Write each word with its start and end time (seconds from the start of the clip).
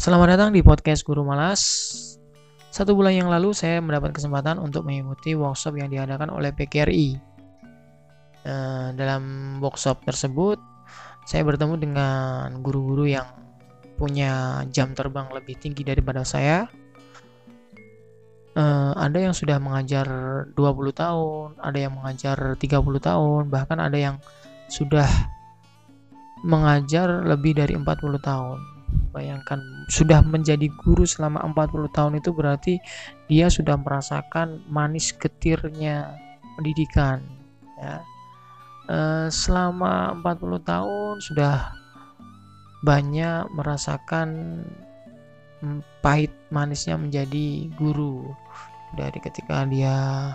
Selamat 0.00 0.32
datang 0.32 0.56
di 0.56 0.64
podcast 0.64 1.04
Guru 1.04 1.28
Malas. 1.28 1.60
Satu 2.72 2.96
bulan 2.96 3.20
yang 3.20 3.28
lalu 3.28 3.52
saya 3.52 3.84
mendapat 3.84 4.16
kesempatan 4.16 4.56
untuk 4.56 4.88
mengikuti 4.88 5.36
workshop 5.36 5.76
yang 5.76 5.92
diadakan 5.92 6.32
oleh 6.32 6.56
PKRI. 6.56 7.20
Eh, 8.48 8.88
dalam 8.96 9.22
workshop 9.60 10.00
tersebut, 10.08 10.56
saya 11.28 11.44
bertemu 11.44 11.76
dengan 11.76 12.64
guru-guru 12.64 13.12
yang 13.12 13.28
punya 14.00 14.64
jam 14.72 14.96
terbang 14.96 15.28
lebih 15.36 15.60
tinggi 15.60 15.84
daripada 15.84 16.24
saya. 16.24 16.64
Eh, 18.56 18.92
ada 18.96 19.18
yang 19.20 19.36
sudah 19.36 19.60
mengajar 19.60 20.08
20 20.56 20.96
tahun, 20.96 21.60
ada 21.60 21.76
yang 21.76 21.92
mengajar 22.00 22.56
30 22.56 23.04
tahun, 23.04 23.52
bahkan 23.52 23.76
ada 23.76 24.00
yang 24.00 24.16
sudah 24.64 25.12
mengajar 26.40 27.20
lebih 27.20 27.52
dari 27.52 27.76
40 27.76 28.16
tahun 28.16 28.69
Bayangkan 29.10 29.58
sudah 29.90 30.22
menjadi 30.22 30.70
guru 30.86 31.02
selama 31.02 31.42
40 31.50 31.90
tahun 31.90 32.12
itu 32.22 32.30
berarti 32.30 32.74
dia 33.26 33.50
sudah 33.50 33.74
merasakan 33.74 34.62
manis 34.70 35.10
getirnya 35.14 36.14
pendidikan 36.54 37.18
ya. 37.78 37.98
E, 38.86 38.98
selama 39.30 40.14
40 40.22 40.62
tahun 40.62 41.14
sudah 41.18 41.74
banyak 42.86 43.50
merasakan 43.52 44.28
pahit 46.00 46.32
manisnya 46.48 46.96
menjadi 46.96 47.68
guru 47.76 48.32
dari 48.96 49.20
ketika 49.20 49.68
dia 49.68 50.32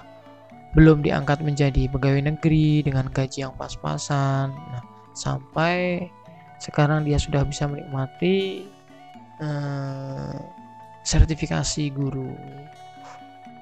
belum 0.78 1.02
diangkat 1.02 1.42
menjadi 1.42 1.88
pegawai 1.90 2.36
negeri 2.36 2.84
dengan 2.84 3.08
gaji 3.10 3.48
yang 3.48 3.56
pas-pasan 3.56 4.52
nah, 4.52 4.84
sampai 5.16 6.06
sekarang 6.60 7.04
dia 7.04 7.20
sudah 7.20 7.44
bisa 7.44 7.68
menikmati 7.68 8.66
uh, 9.42 10.38
sertifikasi 11.06 11.94
guru. 11.94 12.34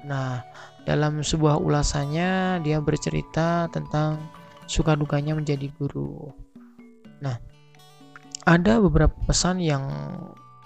Nah, 0.04 0.44
dalam 0.84 1.24
sebuah 1.24 1.60
ulasannya 1.60 2.60
dia 2.60 2.78
bercerita 2.80 3.68
tentang 3.72 4.20
suka 4.68 4.96
dukanya 4.96 5.36
menjadi 5.36 5.68
guru. 5.76 6.32
Nah, 7.20 7.36
ada 8.44 8.80
beberapa 8.80 9.16
pesan 9.24 9.60
yang 9.60 9.84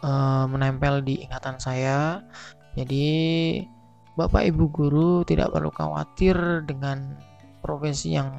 uh, 0.02 0.44
menempel 0.50 1.02
di 1.02 1.22
ingatan 1.22 1.58
saya. 1.62 2.22
Jadi, 2.74 3.10
Bapak 4.18 4.50
Ibu 4.50 4.64
guru 4.70 5.22
tidak 5.22 5.54
perlu 5.54 5.70
khawatir 5.70 6.66
dengan 6.66 7.14
profesi 7.62 8.14
yang 8.18 8.30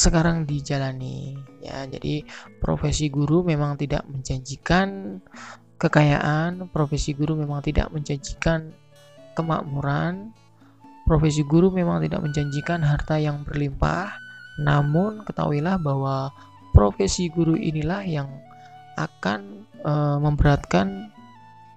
sekarang 0.00 0.48
dijalani 0.48 1.36
ya. 1.60 1.84
Jadi 1.84 2.24
profesi 2.56 3.12
guru 3.12 3.44
memang 3.44 3.76
tidak 3.76 4.08
menjanjikan 4.08 5.20
kekayaan 5.76 6.68
profesi 6.72 7.12
guru 7.12 7.36
memang 7.36 7.60
tidak 7.60 7.92
menjanjikan 7.92 8.72
kemakmuran 9.36 10.32
profesi 11.10 11.42
guru 11.42 11.74
memang 11.74 12.06
tidak 12.06 12.22
menjanjikan 12.22 12.86
harta 12.86 13.18
yang 13.18 13.42
berlimpah. 13.42 14.14
Namun 14.62 15.26
ketahuilah 15.26 15.82
bahwa 15.82 16.30
profesi 16.70 17.26
guru 17.26 17.58
inilah 17.58 18.06
yang 18.06 18.30
akan 18.94 19.66
e, 19.82 19.92
memberatkan 20.22 21.10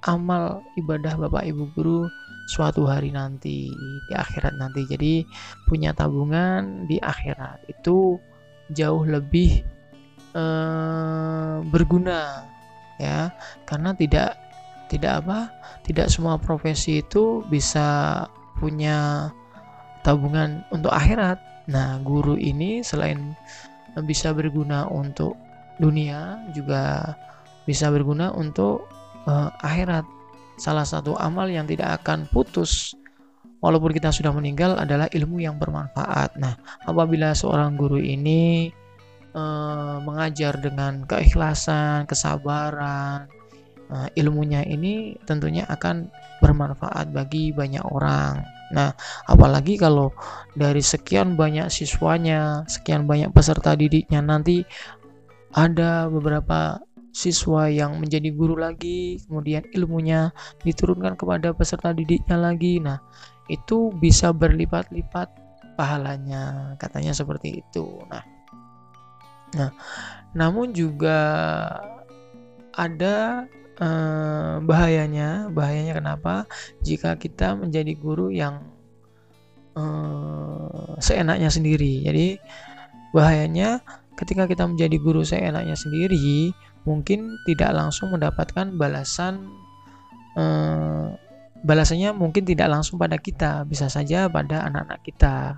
amal 0.05 0.61
ibadah 0.77 1.17
Bapak 1.17 1.49
Ibu 1.49 1.63
guru 1.73 2.05
suatu 2.49 2.85
hari 2.87 3.11
nanti 3.13 3.71
di 4.07 4.13
akhirat 4.13 4.53
nanti. 4.59 4.83
Jadi 4.87 5.23
punya 5.67 5.95
tabungan 5.95 6.85
di 6.87 6.99
akhirat 6.99 7.65
itu 7.71 8.19
jauh 8.71 9.03
lebih 9.03 9.63
eh, 10.35 11.55
berguna 11.67 12.47
ya 13.01 13.33
karena 13.65 13.91
tidak 13.97 14.37
tidak 14.87 15.25
apa 15.25 15.49
tidak 15.81 16.07
semua 16.13 16.37
profesi 16.37 17.01
itu 17.01 17.41
bisa 17.49 18.23
punya 18.61 19.29
tabungan 20.05 20.61
untuk 20.69 20.91
akhirat. 20.91 21.39
Nah, 21.71 21.95
guru 22.03 22.35
ini 22.35 22.83
selain 22.83 23.33
bisa 24.03 24.35
berguna 24.35 24.85
untuk 24.91 25.39
dunia 25.79 26.43
juga 26.51 27.15
bisa 27.63 27.87
berguna 27.89 28.35
untuk 28.35 28.85
uh, 29.25 29.49
akhirat 29.63 30.03
salah 30.57 30.85
satu 30.85 31.17
amal 31.17 31.49
yang 31.49 31.65
tidak 31.65 32.03
akan 32.03 32.29
putus 32.29 32.93
walaupun 33.63 33.95
kita 33.95 34.11
sudah 34.11 34.35
meninggal 34.35 34.75
adalah 34.75 35.07
ilmu 35.07 35.39
yang 35.39 35.55
bermanfaat. 35.55 36.35
Nah, 36.35 36.59
apabila 36.83 37.31
seorang 37.31 37.79
guru 37.79 37.97
ini 37.97 38.67
uh, 39.31 40.03
mengajar 40.03 40.59
dengan 40.59 41.07
keikhlasan, 41.07 42.03
kesabaran, 42.03 43.31
uh, 43.87 44.07
ilmunya 44.19 44.67
ini 44.67 45.15
tentunya 45.23 45.63
akan 45.71 46.11
bermanfaat 46.43 47.15
bagi 47.15 47.55
banyak 47.55 47.81
orang. 47.87 48.43
Nah, 48.75 48.91
apalagi 49.31 49.79
kalau 49.79 50.11
dari 50.57 50.83
sekian 50.83 51.39
banyak 51.39 51.71
siswanya, 51.71 52.67
sekian 52.67 53.07
banyak 53.07 53.31
peserta 53.31 53.79
didiknya 53.79 54.19
nanti 54.19 54.67
ada 55.53 56.09
beberapa 56.09 56.81
siswa 57.13 57.69
yang 57.69 58.01
menjadi 58.01 58.33
guru 58.33 58.57
lagi, 58.57 59.21
kemudian 59.29 59.61
ilmunya 59.69 60.33
diturunkan 60.65 61.13
kepada 61.13 61.53
peserta 61.53 61.93
didiknya 61.93 62.41
lagi. 62.41 62.81
Nah, 62.81 62.97
itu 63.47 63.93
bisa 64.01 64.33
berlipat-lipat 64.33 65.29
pahalanya, 65.77 66.73
katanya 66.81 67.13
seperti 67.13 67.61
itu. 67.61 68.01
Nah, 68.09 68.25
nah 69.53 69.69
namun 70.33 70.73
juga 70.73 71.21
ada 72.73 73.45
eh, 73.77 74.55
bahayanya, 74.65 75.53
bahayanya 75.53 75.93
kenapa? 76.01 76.49
Jika 76.81 77.13
kita 77.21 77.53
menjadi 77.53 77.93
guru 77.93 78.33
yang 78.33 78.73
eh, 79.77 80.97
seenaknya 80.97 81.53
sendiri. 81.53 82.01
Jadi 82.09 82.41
bahayanya 83.13 83.85
ketika 84.17 84.49
kita 84.49 84.65
menjadi 84.65 84.97
guru 84.97 85.21
seenaknya 85.21 85.77
sendiri, 85.77 86.53
mungkin 86.83 87.39
tidak 87.47 87.71
langsung 87.71 88.11
mendapatkan 88.11 88.75
balasan 88.75 89.51
eh, 90.35 91.07
balasannya 91.63 92.11
mungkin 92.11 92.43
tidak 92.43 92.67
langsung 92.67 92.99
pada 92.99 93.15
kita 93.15 93.63
bisa 93.63 93.87
saja 93.87 94.27
pada 94.27 94.67
anak-anak 94.67 94.99
kita. 95.07 95.57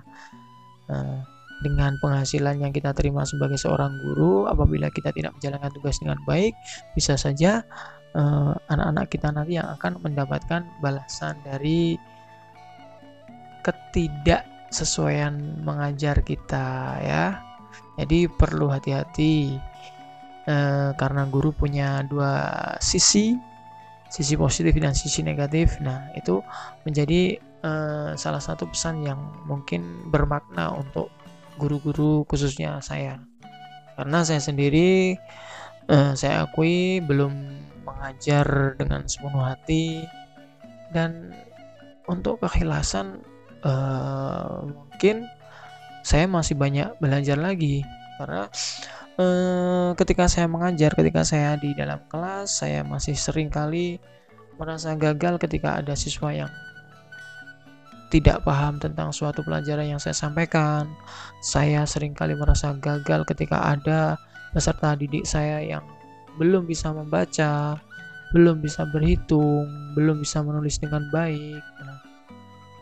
Eh, 0.86 1.18
dengan 1.64 1.96
penghasilan 2.04 2.60
yang 2.60 2.68
kita 2.68 2.92
terima 2.92 3.24
sebagai 3.24 3.56
seorang 3.56 3.96
guru 4.04 4.44
apabila 4.44 4.92
kita 4.92 5.08
tidak 5.16 5.32
menjalankan 5.40 5.72
tugas 5.72 5.96
dengan 6.04 6.20
baik 6.28 6.52
bisa 6.92 7.16
saja 7.16 7.64
eh, 8.12 8.52
anak-anak 8.68 9.08
kita 9.08 9.32
nanti 9.32 9.56
yang 9.56 9.68
akan 9.80 9.96
mendapatkan 10.04 10.68
balasan 10.84 11.34
dari 11.48 11.96
ketidaksesuaian 13.66 15.64
mengajar 15.66 16.22
kita 16.22 17.00
ya. 17.02 17.42
Jadi 17.96 18.28
perlu 18.28 18.68
hati-hati 18.68 19.56
Eh, 20.46 20.90
karena 20.94 21.26
guru 21.26 21.50
punya 21.50 22.06
dua 22.06 22.38
sisi 22.78 23.34
sisi 24.06 24.38
positif 24.38 24.70
dan 24.78 24.94
sisi 24.94 25.26
negatif. 25.26 25.82
Nah 25.82 26.14
itu 26.14 26.38
menjadi 26.86 27.42
uh, 27.66 28.14
salah 28.14 28.38
satu 28.38 28.70
pesan 28.70 29.02
yang 29.02 29.18
mungkin 29.50 30.06
bermakna 30.14 30.70
untuk 30.70 31.10
guru-guru 31.58 32.22
khususnya 32.30 32.78
saya. 32.78 33.18
Karena 33.98 34.22
saya 34.22 34.38
sendiri 34.38 35.18
uh, 35.90 36.14
saya 36.14 36.46
akui 36.46 37.02
belum 37.02 37.34
mengajar 37.82 38.78
dengan 38.78 39.02
sepenuh 39.10 39.42
hati. 39.42 40.06
Dan 40.94 41.34
untuk 42.06 42.38
keikhlasan 42.38 43.18
uh, 43.66 44.62
mungkin 44.62 45.26
saya 46.06 46.30
masih 46.30 46.54
banyak 46.54 46.94
belajar 47.02 47.34
lagi. 47.34 47.82
Karena 48.22 48.46
eh, 49.20 49.90
ketika 49.96 50.28
saya 50.28 50.46
mengajar, 50.48 50.92
ketika 50.92 51.24
saya 51.24 51.56
di 51.56 51.72
dalam 51.72 52.00
kelas, 52.08 52.62
saya 52.62 52.84
masih 52.84 53.16
sering 53.16 53.48
kali 53.48 54.00
merasa 54.56 54.96
gagal 54.96 55.36
ketika 55.40 55.80
ada 55.80 55.92
siswa 55.92 56.32
yang 56.32 56.52
tidak 58.08 58.46
paham 58.46 58.78
tentang 58.78 59.10
suatu 59.10 59.42
pelajaran 59.42 59.96
yang 59.96 60.00
saya 60.00 60.14
sampaikan. 60.14 60.86
Saya 61.42 61.82
sering 61.84 62.14
kali 62.14 62.38
merasa 62.38 62.72
gagal 62.78 63.26
ketika 63.26 63.76
ada 63.76 64.16
peserta 64.54 64.94
didik 64.94 65.26
saya 65.26 65.60
yang 65.60 65.84
belum 66.38 66.64
bisa 66.64 66.92
membaca, 66.94 67.76
belum 68.32 68.62
bisa 68.62 68.86
berhitung, 68.94 69.66
belum 69.98 70.22
bisa 70.22 70.40
menulis 70.44 70.78
dengan 70.78 71.08
baik. 71.10 71.62
Nah, 71.82 71.98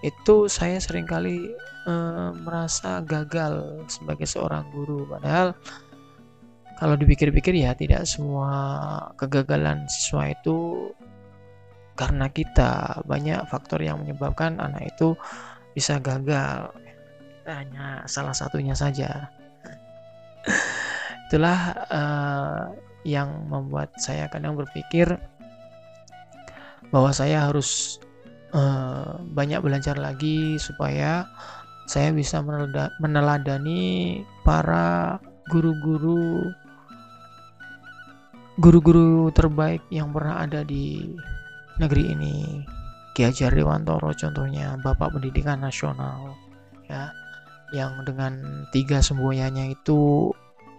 itu 0.05 0.47
saya 0.47 0.77
sering 0.77 1.09
kali 1.09 1.51
eh, 1.89 2.31
merasa 2.45 3.01
gagal 3.01 3.87
sebagai 3.89 4.29
seorang 4.29 4.69
guru. 4.71 5.09
Padahal 5.09 5.57
kalau 6.85 7.01
dipikir-pikir 7.01 7.57
ya 7.57 7.73
tidak 7.73 8.05
semua 8.05 8.53
kegagalan 9.17 9.89
siswa 9.89 10.37
itu 10.37 10.93
karena 11.97 12.29
kita. 12.29 13.01
Banyak 13.09 13.49
faktor 13.49 13.81
yang 13.81 14.05
menyebabkan 14.05 14.61
anak 14.61 14.93
itu 14.93 15.17
bisa 15.73 15.97
gagal. 15.97 16.77
Hanya 17.49 18.05
salah 18.05 18.37
satunya 18.37 18.77
saja. 18.77 19.33
Itulah 21.25 21.73
uh, 21.89 22.69
yang 23.09 23.49
membuat 23.49 23.97
saya 23.97 24.29
kadang 24.29 24.53
berpikir 24.53 25.09
bahwa 26.93 27.17
saya 27.17 27.49
harus 27.49 27.97
uh, 28.53 29.25
banyak 29.33 29.65
belajar 29.65 29.97
lagi 29.97 30.61
supaya 30.61 31.25
saya 31.89 32.13
bisa 32.13 32.45
meneladani 33.01 34.21
para 34.45 35.17
guru-guru 35.49 36.53
guru-guru 38.55 39.35
terbaik 39.35 39.83
yang 39.91 40.15
pernah 40.15 40.47
ada 40.47 40.63
di 40.63 41.15
negeri 41.83 42.15
ini. 42.15 42.35
Ki 43.15 43.23
Hajar 43.23 43.55
Dewantoro 43.55 44.11
contohnya 44.11 44.75
Bapak 44.83 45.15
Pendidikan 45.15 45.63
Nasional 45.63 46.35
ya 46.91 47.15
yang 47.71 48.03
dengan 48.03 48.67
tiga 48.75 48.99
semboyannya 48.99 49.71
itu 49.71 50.31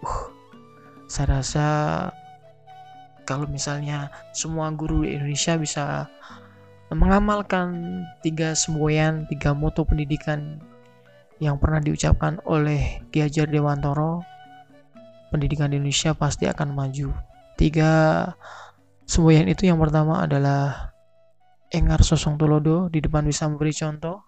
uh, 0.04 0.24
saya 1.08 1.40
rasa 1.40 1.66
kalau 3.24 3.48
misalnya 3.48 4.12
semua 4.36 4.68
guru 4.68 5.08
di 5.08 5.16
Indonesia 5.16 5.56
bisa 5.56 5.84
mengamalkan 6.92 8.04
tiga 8.20 8.52
semboyan 8.52 9.24
tiga 9.32 9.56
moto 9.56 9.88
pendidikan 9.88 10.60
yang 11.40 11.56
pernah 11.56 11.80
diucapkan 11.80 12.36
oleh 12.44 13.00
Ki 13.08 13.24
Hajar 13.24 13.48
Dewantoro 13.48 14.20
pendidikan 15.32 15.72
di 15.72 15.80
Indonesia 15.80 16.12
pasti 16.12 16.44
akan 16.44 16.76
maju 16.76 17.35
tiga 17.56 17.92
semboyan 19.08 19.48
itu 19.48 19.66
yang 19.68 19.80
pertama 19.80 20.24
adalah 20.28 20.92
Engar 21.74 22.04
Sosong 22.04 22.38
Tulodo 22.38 22.86
di 22.86 23.02
depan 23.02 23.26
bisa 23.26 23.48
memberi 23.50 23.74
contoh. 23.74 24.22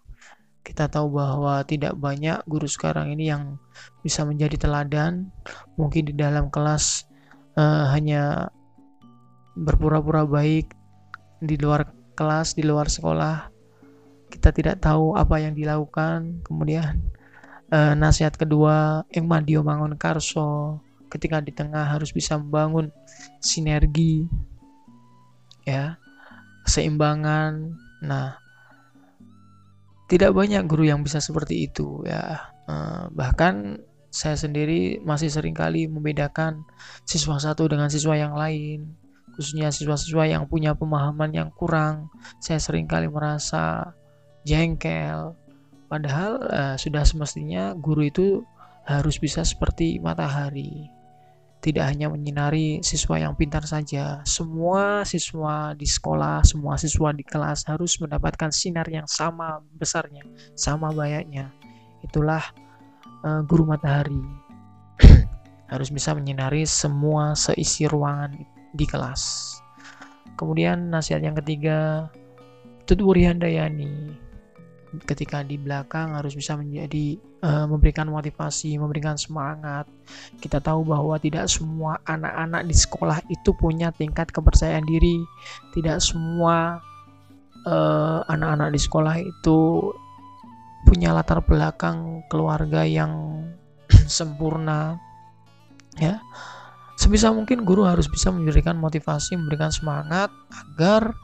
Kita 0.66 0.90
tahu 0.90 1.16
bahwa 1.16 1.62
tidak 1.64 1.96
banyak 1.96 2.44
guru 2.44 2.66
sekarang 2.66 3.14
ini 3.14 3.30
yang 3.30 3.56
bisa 4.02 4.26
menjadi 4.26 4.68
teladan. 4.68 5.30
Mungkin 5.78 6.12
di 6.12 6.14
dalam 6.18 6.50
kelas 6.50 7.06
uh, 7.56 7.88
hanya 7.94 8.52
berpura-pura 9.54 10.26
baik 10.26 10.74
di 11.40 11.56
luar 11.56 11.88
kelas 12.18 12.58
di 12.58 12.66
luar 12.66 12.90
sekolah. 12.90 13.48
Kita 14.28 14.50
tidak 14.52 14.82
tahu 14.82 15.14
apa 15.16 15.40
yang 15.40 15.54
dilakukan. 15.54 16.42
Kemudian 16.42 17.00
uh, 17.70 17.94
nasihat 17.94 18.34
kedua 18.34 19.06
Eng 19.14 19.30
Madio 19.30 19.62
Mangun 19.62 19.94
Karso 19.96 20.82
ketika 21.08 21.40
di 21.40 21.52
tengah 21.52 21.88
harus 21.88 22.12
bisa 22.12 22.36
membangun 22.36 22.92
sinergi 23.40 24.28
ya 25.64 25.96
keseimbangan. 26.64 27.76
Nah 28.04 28.36
tidak 30.08 30.32
banyak 30.32 30.64
guru 30.64 30.88
yang 30.88 31.04
bisa 31.04 31.20
seperti 31.20 31.68
itu 31.68 32.04
ya. 32.08 32.52
Eh, 32.68 33.04
bahkan 33.12 33.80
saya 34.08 34.36
sendiri 34.40 35.04
masih 35.04 35.28
sering 35.28 35.52
kali 35.52 35.84
membedakan 35.84 36.64
siswa 37.04 37.36
satu 37.36 37.68
dengan 37.68 37.92
siswa 37.92 38.16
yang 38.16 38.32
lain 38.32 38.96
khususnya 39.38 39.70
siswa-siswa 39.70 40.26
yang 40.26 40.50
punya 40.50 40.74
pemahaman 40.74 41.30
yang 41.30 41.54
kurang. 41.54 42.10
Saya 42.42 42.58
sering 42.58 42.90
kali 42.90 43.06
merasa 43.06 43.94
jengkel. 44.42 45.38
Padahal 45.86 46.42
uh, 46.50 46.74
sudah 46.74 47.06
semestinya 47.06 47.70
guru 47.78 48.10
itu 48.10 48.42
harus 48.82 49.22
bisa 49.22 49.46
seperti 49.46 50.02
matahari 50.02 50.90
tidak 51.58 51.90
hanya 51.90 52.06
menyinari 52.06 52.78
siswa 52.86 53.18
yang 53.18 53.34
pintar 53.34 53.66
saja, 53.66 54.22
semua 54.22 55.02
siswa 55.02 55.74
di 55.74 55.86
sekolah, 55.86 56.46
semua 56.46 56.78
siswa 56.78 57.10
di 57.10 57.26
kelas 57.26 57.66
harus 57.66 57.98
mendapatkan 57.98 58.54
sinar 58.54 58.86
yang 58.86 59.06
sama 59.10 59.58
besarnya, 59.74 60.22
sama 60.54 60.94
banyaknya. 60.94 61.50
Itulah 62.06 62.42
uh, 63.26 63.42
guru 63.42 63.66
matahari. 63.66 64.22
harus 65.72 65.92
bisa 65.92 66.16
menyinari 66.16 66.64
semua 66.64 67.34
seisi 67.34 67.84
ruangan 67.90 68.38
di 68.72 68.86
kelas. 68.86 69.54
Kemudian 70.38 70.94
nasihat 70.94 71.20
yang 71.26 71.34
ketiga, 71.42 72.06
Tutwuri 72.86 73.26
Handayani 73.26 74.27
ketika 75.04 75.44
di 75.44 75.60
belakang 75.60 76.16
harus 76.16 76.32
bisa 76.32 76.56
menjadi 76.56 77.20
uh, 77.44 77.66
memberikan 77.68 78.08
motivasi, 78.08 78.80
memberikan 78.80 79.20
semangat. 79.20 79.84
Kita 80.40 80.58
tahu 80.58 80.88
bahwa 80.88 81.20
tidak 81.20 81.46
semua 81.52 82.00
anak-anak 82.08 82.64
di 82.64 82.74
sekolah 82.76 83.18
itu 83.28 83.50
punya 83.52 83.92
tingkat 83.92 84.32
kepercayaan 84.32 84.84
diri. 84.88 85.20
Tidak 85.76 86.00
semua 86.00 86.80
eh, 87.68 88.20
anak-anak 88.32 88.68
uh, 88.70 88.74
di 88.74 88.80
sekolah 88.80 89.14
itu 89.20 89.58
punya 90.88 91.12
latar 91.12 91.44
belakang 91.44 92.24
keluarga 92.32 92.88
yang 92.88 93.44
sempurna. 94.08 94.96
Ya. 96.00 96.22
Sebisa 96.98 97.30
mungkin 97.30 97.62
guru 97.62 97.86
harus 97.86 98.10
bisa 98.10 98.34
memberikan 98.34 98.74
motivasi, 98.74 99.38
memberikan 99.38 99.70
semangat 99.70 100.34
agar 100.50 101.14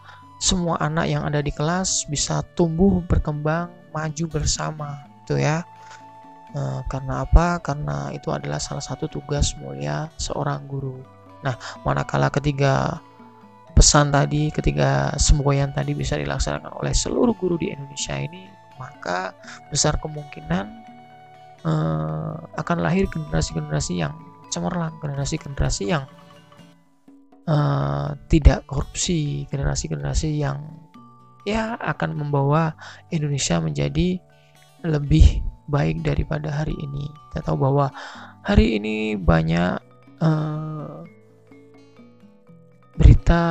semua 0.42 0.76
anak 0.82 1.06
yang 1.08 1.22
ada 1.24 1.40
di 1.40 1.54
kelas 1.54 2.04
bisa 2.10 2.42
tumbuh 2.58 3.00
berkembang 3.06 3.70
maju 3.94 4.24
bersama 4.28 5.06
itu 5.24 5.38
ya. 5.40 5.62
E, 6.52 6.60
karena 6.90 7.24
apa? 7.24 7.62
Karena 7.62 8.10
itu 8.10 8.28
adalah 8.34 8.58
salah 8.58 8.82
satu 8.82 9.06
tugas 9.06 9.54
mulia 9.62 10.10
seorang 10.18 10.66
guru. 10.66 11.00
Nah 11.46 11.54
manakala 11.86 12.28
ketiga 12.28 12.98
pesan 13.74 14.14
tadi 14.14 14.54
ketiga 14.54 15.10
semboyan 15.18 15.74
tadi 15.74 15.98
bisa 15.98 16.14
dilaksanakan 16.14 16.78
oleh 16.78 16.94
seluruh 16.94 17.34
guru 17.34 17.58
di 17.58 17.74
Indonesia 17.74 18.14
ini 18.14 18.46
maka 18.78 19.34
besar 19.70 19.98
kemungkinan 19.98 20.66
e, 21.66 21.72
akan 22.54 22.78
lahir 22.82 23.10
generasi-generasi 23.10 23.98
yang 23.98 24.14
cemerlang 24.54 24.94
generasi-generasi 25.02 25.90
yang 25.90 26.06
uh, 27.48 28.16
tidak 28.28 28.64
korupsi 28.68 29.44
generasi-generasi 29.48 30.40
yang 30.40 30.58
ya 31.44 31.76
akan 31.76 32.16
membawa 32.16 32.72
Indonesia 33.12 33.60
menjadi 33.60 34.16
lebih 34.84 35.44
baik 35.68 36.04
daripada 36.04 36.52
hari 36.52 36.76
ini. 36.76 37.08
Kita 37.32 37.52
tahu 37.52 37.56
bahwa 37.68 37.88
hari 38.44 38.76
ini 38.80 39.16
banyak 39.16 39.80
uh, 40.20 41.04
berita 42.94 43.44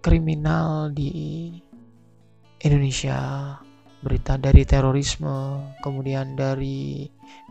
kriminal 0.00 0.90
di 0.92 1.52
Indonesia, 2.64 3.52
berita 4.00 4.40
dari 4.40 4.64
terorisme, 4.64 5.60
kemudian 5.84 6.34
dari 6.34 7.04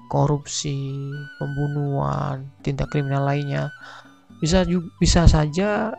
korupsi, 0.09 1.09
pembunuhan, 1.37 2.49
tindak 2.61 2.89
kriminal 2.89 3.25
lainnya 3.25 3.69
bisa 4.39 4.67
bisa 4.99 5.25
saja 5.25 5.95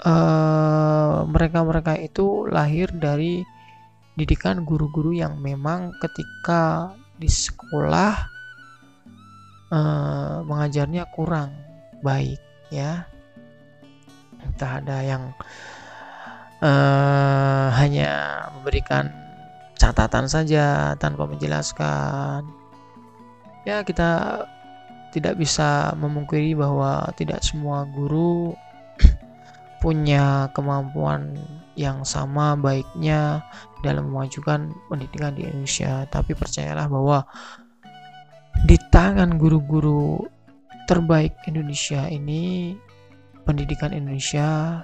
eh, 0.00 1.18
mereka-mereka 1.28 2.00
uh, 2.00 2.02
itu 2.04 2.48
lahir 2.48 2.88
dari 2.96 3.44
didikan 4.16 4.64
guru-guru 4.66 5.16
yang 5.16 5.40
memang 5.40 5.96
ketika 6.00 6.92
di 7.16 7.28
sekolah 7.28 8.14
uh, 9.72 10.44
mengajarnya 10.44 11.08
kurang 11.12 11.52
baik 12.04 12.40
ya. 12.72 13.04
Entah 14.40 14.80
ada 14.80 15.04
yang 15.04 15.32
uh, 16.64 17.68
hanya 17.76 18.44
memberikan 18.56 19.12
catatan 19.80 20.28
saja 20.28 20.96
tanpa 21.00 21.24
menjelaskan. 21.24 22.44
Ya 23.64 23.84
kita 23.84 24.44
tidak 25.10 25.38
bisa 25.38 25.90
memungkiri 25.98 26.54
bahwa 26.54 27.10
tidak 27.18 27.42
semua 27.42 27.82
guru 27.90 28.54
punya 29.82 30.46
kemampuan 30.54 31.34
yang 31.74 32.04
sama 32.04 32.54
baiknya 32.54 33.40
dalam 33.80 34.12
memajukan 34.12 34.70
pendidikan 34.86 35.34
di 35.34 35.48
Indonesia. 35.48 36.04
Tapi 36.12 36.36
percayalah 36.36 36.86
bahwa 36.86 37.24
di 38.68 38.76
tangan 38.92 39.40
guru-guru 39.40 40.20
terbaik 40.84 41.32
Indonesia 41.48 42.06
ini, 42.10 42.76
pendidikan 43.48 43.96
Indonesia, 43.96 44.82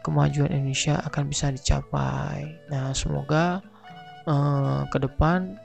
kemajuan 0.00 0.50
Indonesia 0.50 0.98
akan 1.04 1.28
bisa 1.28 1.52
dicapai. 1.52 2.48
Nah, 2.72 2.90
semoga 2.96 3.60
eh, 4.26 4.80
ke 4.88 4.98
depan 5.02 5.60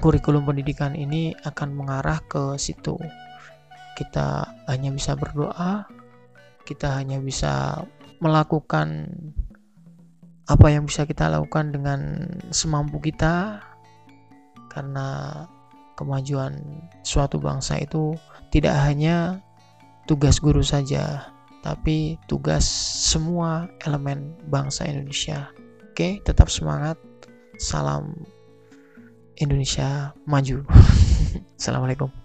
kurikulum 0.00 0.48
pendidikan 0.48 0.96
ini 0.96 1.36
akan 1.44 1.76
mengarah 1.76 2.18
ke 2.24 2.56
situ. 2.56 2.96
Kita 3.94 4.48
hanya 4.66 4.88
bisa 4.90 5.12
berdoa, 5.12 5.84
kita 6.64 6.96
hanya 6.96 7.20
bisa 7.20 7.84
melakukan 8.24 9.12
apa 10.48 10.66
yang 10.72 10.88
bisa 10.88 11.04
kita 11.04 11.28
lakukan 11.28 11.70
dengan 11.70 12.26
semampu 12.50 12.98
kita, 12.98 13.60
karena 14.72 15.44
kemajuan 15.94 16.56
suatu 17.04 17.36
bangsa 17.36 17.76
itu 17.78 18.16
tidak 18.48 18.74
hanya 18.80 19.44
tugas 20.08 20.40
guru 20.40 20.64
saja, 20.64 21.28
tapi 21.60 22.16
tugas 22.24 22.64
semua 23.04 23.68
elemen 23.84 24.32
bangsa 24.48 24.88
Indonesia. 24.88 25.52
Oke, 25.92 26.24
tetap 26.24 26.48
semangat. 26.48 26.96
Salam 27.60 28.16
Indonesia 29.40 30.12
maju. 30.28 30.62
Assalamualaikum. 31.58 32.19